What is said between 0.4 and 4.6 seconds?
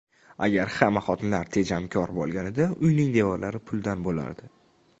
•Agar hamma xotinlar tejamkor bo‘lganida uyning devorlari puldan bo‘lardi.